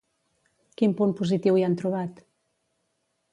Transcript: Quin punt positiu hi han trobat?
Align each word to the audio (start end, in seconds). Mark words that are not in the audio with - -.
Quin 0.81 0.95
punt 1.01 1.13
positiu 1.19 1.59
hi 1.61 1.67
han 1.67 1.77
trobat? 1.83 2.23